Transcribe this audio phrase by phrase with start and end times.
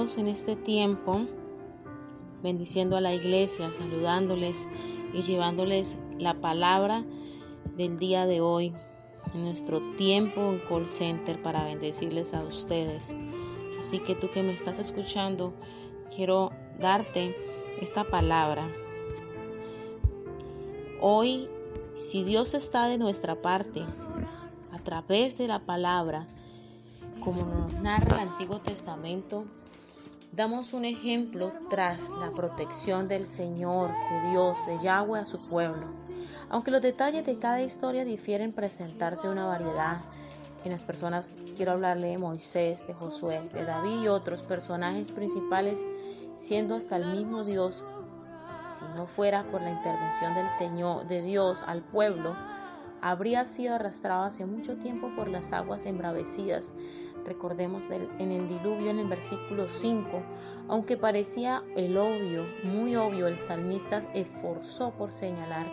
[0.00, 1.26] en este tiempo,
[2.42, 4.66] bendiciendo a la iglesia, saludándoles
[5.12, 7.04] y llevándoles la palabra
[7.76, 8.72] del día de hoy
[9.34, 13.14] en nuestro tiempo en call center para bendecirles a ustedes.
[13.78, 15.52] Así que tú que me estás escuchando,
[16.14, 17.36] quiero darte
[17.82, 18.70] esta palabra.
[21.02, 21.46] Hoy,
[21.92, 23.82] si Dios está de nuestra parte,
[24.72, 26.26] a través de la palabra,
[27.22, 29.44] como nos narra el Antiguo Testamento,
[30.32, 35.86] damos un ejemplo tras la protección del Señor, de Dios, de Yahweh a su pueblo.
[36.48, 40.02] Aunque los detalles de cada historia difieren presentarse una variedad,
[40.64, 45.84] en las personas quiero hablarle de Moisés, de Josué, de David y otros personajes principales,
[46.36, 47.84] siendo hasta el mismo Dios.
[48.68, 52.36] Si no fuera por la intervención del Señor, de Dios al pueblo,
[53.02, 56.74] habría sido arrastrado hace mucho tiempo por las aguas embravecidas.
[57.24, 60.22] Recordemos en el diluvio en el versículo 5,
[60.68, 65.70] aunque parecía el obvio, muy obvio, el salmista esforzó por señalar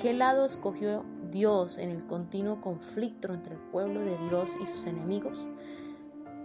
[0.00, 4.86] qué lado escogió Dios en el continuo conflicto entre el pueblo de Dios y sus
[4.86, 5.48] enemigos.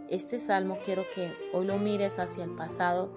[0.09, 3.13] Este salmo quiero que hoy lo mires hacia el pasado,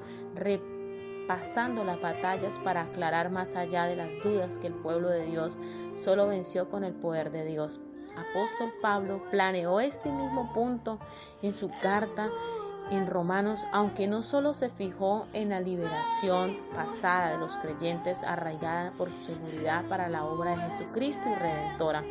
[1.26, 5.58] pasando las batallas para aclarar más allá de las dudas que el pueblo de Dios
[5.96, 7.80] solo venció con el poder de Dios.
[8.16, 10.98] Apóstol Pablo planeó este mismo punto
[11.42, 12.28] en su carta
[12.90, 18.92] en Romanos, aunque no solo se fijó en la liberación pasada de los creyentes arraigada
[18.92, 22.02] por su seguridad para la obra de Jesucristo y redentora.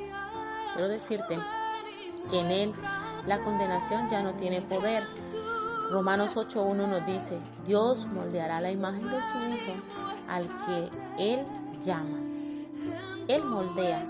[0.73, 1.38] Quiero decirte
[2.31, 2.73] que en él
[3.28, 5.03] la condenación ya no tiene poder,
[5.93, 7.37] Romanos 8.1 nos dice,
[7.67, 9.73] Dios moldeará la imagen de su Hijo
[10.27, 10.89] al que
[11.19, 11.45] Él
[11.83, 12.17] llama.
[13.27, 14.03] Él moldea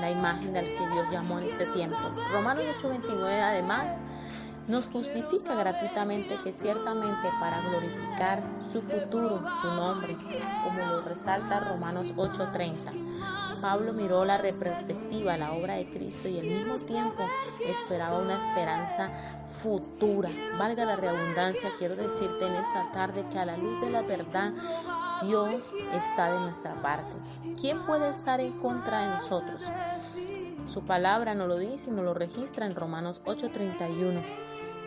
[0.00, 1.98] la imagen al que Dios llamó en ese tiempo.
[2.32, 3.98] Romanos 8.29 además
[4.68, 10.16] nos justifica gratuitamente que ciertamente para glorificar su futuro, su nombre,
[10.64, 12.92] como lo resalta Romanos 8:30.
[13.60, 17.24] Pablo miró la retrospectiva, la obra de Cristo y al mismo tiempo
[17.66, 19.10] esperaba una esperanza
[19.62, 20.28] futura.
[20.58, 24.52] Valga la redundancia, quiero decirte en esta tarde que a la luz de la verdad
[25.22, 27.16] Dios está de nuestra parte.
[27.58, 29.62] ¿Quién puede estar en contra de nosotros?
[30.68, 34.20] Su palabra nos lo dice y nos lo registra en Romanos 8:31.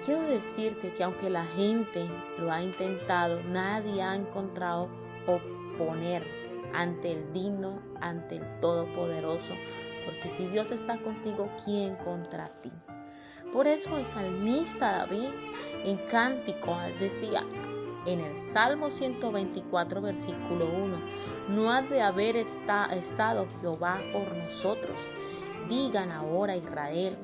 [0.06, 2.08] Quiero decirte que aunque la gente
[2.40, 4.88] lo ha intentado, nadie ha encontrado
[5.28, 9.54] oponerse ante el digno, ante el todopoderoso,
[10.06, 12.72] porque si Dios está contigo, ¿quién contra ti?
[13.52, 15.30] Por eso el salmista David
[15.84, 17.44] en cántico decía
[18.06, 20.96] en el Salmo 124 versículo 1,
[21.56, 24.98] no ha de haber estado Jehová por nosotros.
[25.68, 27.18] Digan ahora Israel,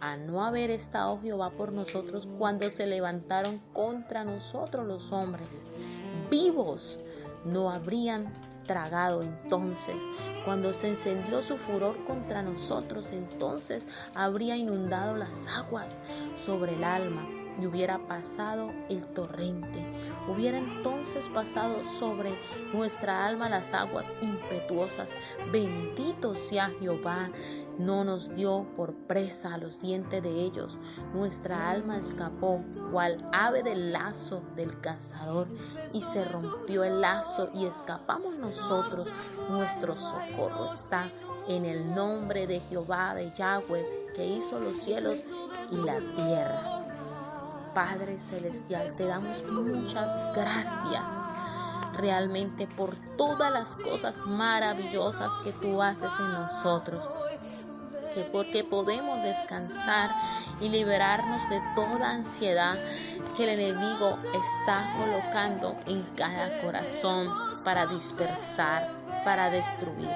[0.00, 5.66] a no haber estado Jehová por nosotros cuando se levantaron contra nosotros los hombres.
[6.30, 6.98] Vivos
[7.44, 8.32] no habrían
[8.66, 10.00] tragado entonces.
[10.44, 15.98] Cuando se encendió su furor contra nosotros, entonces habría inundado las aguas
[16.36, 17.26] sobre el alma
[17.60, 19.84] y hubiera pasado el torrente.
[20.30, 22.32] Hubiera entonces pasado sobre
[22.72, 25.16] nuestra alma las aguas impetuosas.
[25.50, 27.30] Bendito sea Jehová.
[27.78, 30.78] No nos dio por presa a los dientes de ellos.
[31.14, 35.48] Nuestra alma escapó cual ave del lazo del cazador
[35.92, 39.08] y se rompió el lazo y escapamos nosotros.
[39.48, 41.10] Nuestro socorro está
[41.48, 45.32] en el nombre de Jehová de Yahweh que hizo los cielos
[45.72, 46.89] y la tierra.
[47.74, 51.04] Padre Celestial, te damos muchas gracias
[51.96, 57.06] realmente por todas las cosas maravillosas que tú haces en nosotros.
[58.14, 60.10] Que porque podemos descansar
[60.60, 62.76] y liberarnos de toda ansiedad
[63.36, 67.28] que el enemigo está colocando en cada corazón
[67.64, 68.90] para dispersar,
[69.24, 70.10] para destruir.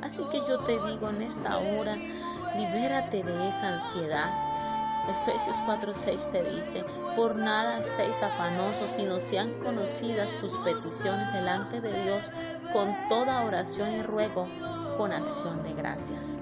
[0.00, 1.96] Así que yo te digo en esta hora,
[2.56, 4.53] libérate de esa ansiedad
[5.08, 6.84] Efesios 4:6 te dice,
[7.14, 12.30] por nada estéis afanosos, sino sean conocidas tus peticiones delante de Dios
[12.72, 14.48] con toda oración y ruego,
[14.96, 16.40] con acción de gracias.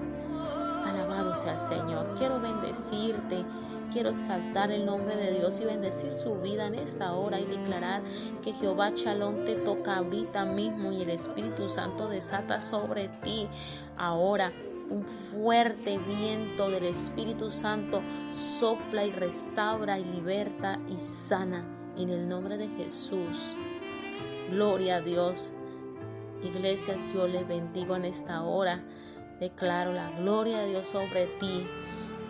[0.85, 2.15] Alabado sea el Señor.
[2.17, 3.45] Quiero bendecirte.
[3.91, 8.01] Quiero exaltar el nombre de Dios y bendecir su vida en esta hora y declarar
[8.41, 13.47] que Jehová Chalón te toca ahorita mismo y el Espíritu Santo desata sobre ti
[13.95, 14.51] ahora
[14.93, 18.01] un fuerte viento del Espíritu Santo
[18.31, 21.65] sopla y restaura y liberta y sana
[21.97, 23.55] en el nombre de Jesús.
[24.51, 25.51] Gloria a Dios.
[26.43, 28.83] Iglesia, yo le bendigo en esta hora.
[29.39, 31.65] Declaro la gloria de Dios sobre ti.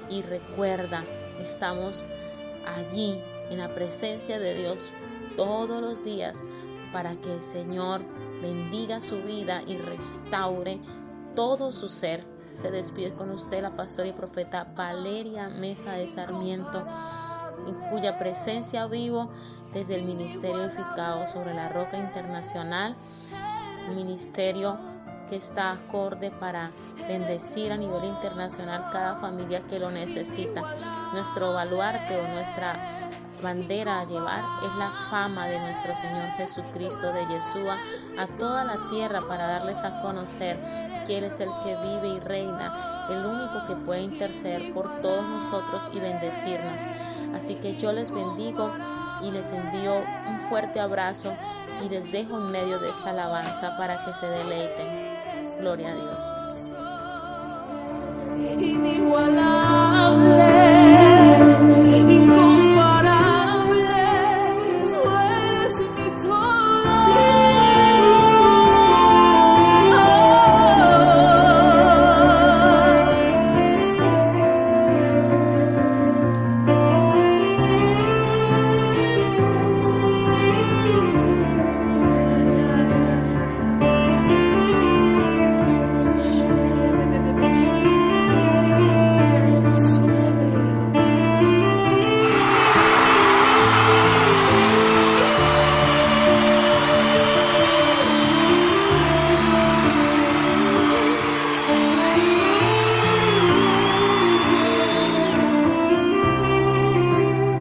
[0.10, 1.04] Y recuerda,
[1.42, 2.06] estamos
[2.78, 3.20] allí
[3.50, 4.90] en la presencia de Dios
[5.36, 6.46] todos los días
[6.94, 8.02] para que el Señor
[8.42, 10.80] bendiga su vida y restaure
[11.36, 12.33] todo su ser.
[12.54, 16.86] Se despide con usted la pastora y profeta Valeria Mesa de Sarmiento,
[17.68, 19.30] en cuya presencia vivo
[19.74, 22.96] desde el Ministerio Edificado sobre la Roca Internacional,
[23.90, 24.78] ministerio
[25.30, 26.72] que está acorde para
[27.08, 30.62] bendecir a nivel internacional cada familia que lo necesita.
[31.14, 33.10] Nuestro baluarte o nuestra
[33.42, 37.78] bandera a llevar es la fama de nuestro Señor Jesucristo de Yeshua
[38.18, 40.58] a toda la tierra para darles a conocer
[41.06, 45.28] que Él es el que vive y reina, el único que puede interceder por todos
[45.28, 46.82] nosotros y bendecirnos.
[47.36, 48.72] Así que yo les bendigo
[49.22, 49.96] y les envío
[50.28, 51.34] un fuerte abrazo
[51.84, 54.88] y les dejo en medio de esta alabanza para que se deleiten.
[55.60, 56.22] Gloria a Dios.